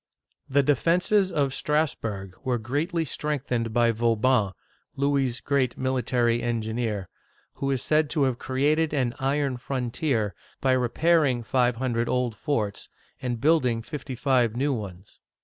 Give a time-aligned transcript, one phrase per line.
[0.49, 4.51] The defenses of Strassburg were greatly strengthened by Vauban (vo baN'),—
[4.95, 7.07] Louis's great military engineer,—
[7.61, 11.43] who is said to have created an iron frontier" by repair ing.
[11.43, 12.89] five hundred old forts
[13.21, 15.21] and building fifty five new ones.